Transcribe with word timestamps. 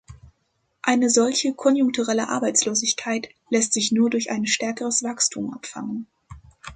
Eine 0.81 1.11
solche 1.11 1.53
konjunkturelle 1.53 2.27
Arbeitslosigkeit 2.27 3.29
lässt 3.51 3.73
sich 3.73 3.91
nur 3.91 4.09
durch 4.09 4.31
ein 4.31 4.47
stärkeres 4.47 5.03
Wachstum 5.03 5.53
abfangen. 5.53 6.07